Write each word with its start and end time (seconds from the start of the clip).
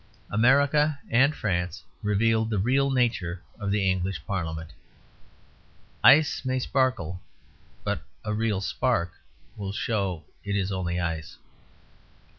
America 0.31 0.97
and 1.11 1.35
France 1.35 1.83
revealed 2.01 2.49
the 2.49 2.57
real 2.57 2.89
nature 2.89 3.43
of 3.59 3.69
the 3.69 3.87
English 3.87 4.25
Parliament. 4.25 4.73
Ice 6.03 6.43
may 6.43 6.57
sparkle, 6.57 7.21
but 7.83 8.01
a 8.25 8.33
real 8.33 8.61
spark 8.61 9.11
will 9.55 9.71
show 9.71 10.23
it 10.43 10.55
is 10.55 10.71
only 10.71 10.99
ice. 10.99 11.37